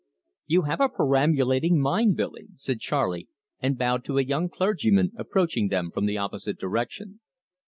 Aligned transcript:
"You 0.47 0.63
have 0.63 0.81
a 0.81 0.89
perambulating 0.89 1.79
mind, 1.79 2.17
Billy," 2.17 2.47
said 2.55 2.79
Charley, 2.79 3.27
and 3.59 3.77
bowed 3.77 4.03
to 4.05 4.17
a 4.17 4.23
young 4.23 4.49
clergyman 4.49 5.11
approaching 5.15 5.67
them 5.67 5.91
from 5.91 6.07
the 6.07 6.17
opposite 6.17 6.57
direction. 6.57 7.19